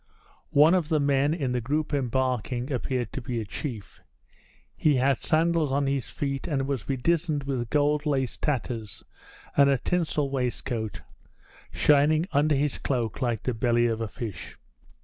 [0.49, 4.01] One of the men in the group embarking appeared to be a chief.
[4.75, 9.03] He had sandals on his feet, and was bedizened with gold lace tatters
[9.55, 11.03] and a tinsel waistcoat,
[11.71, 14.57] shining under his cloak like the belly of a fish.